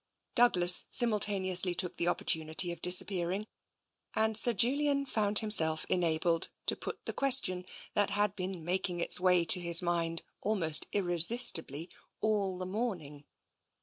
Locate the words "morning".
12.65-13.25